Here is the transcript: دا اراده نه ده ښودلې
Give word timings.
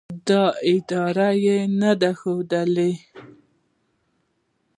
دا 0.27 0.43
اراده 1.03 1.57
نه 1.79 1.91
ده 2.01 2.11
ښودلې 2.19 2.91